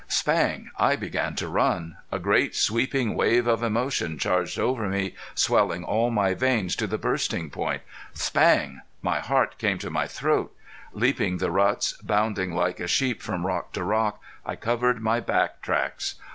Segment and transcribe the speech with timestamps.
[0.07, 0.71] Spang!...
[0.79, 1.97] I began to run.
[2.11, 6.97] A great sweeping wave of emotion charged over me, swelling all my veins to the
[6.97, 7.83] bursting point.
[8.15, 8.81] Spang!
[9.03, 10.55] My heart came to my throat.
[10.91, 15.61] Leaping the ruts, bounding like a sheep from rock to rock, I covered my back
[15.61, 16.15] tracks.